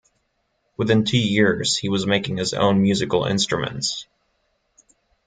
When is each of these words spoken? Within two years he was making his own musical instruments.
Within 0.77 1.03
two 1.05 1.19
years 1.19 1.77
he 1.77 1.87
was 1.87 2.07
making 2.07 2.37
his 2.37 2.55
own 2.55 2.81
musical 2.81 3.25
instruments. 3.25 4.07